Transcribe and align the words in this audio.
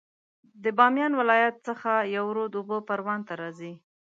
د 0.63 0.65
بامیان 0.77 1.11
ولایت 1.21 1.55
څخه 1.67 1.91
یو 2.15 2.25
رود 2.35 2.53
اوبه 2.59 2.77
پروان 2.89 3.19
ته 3.27 3.33
راځي 3.41 3.73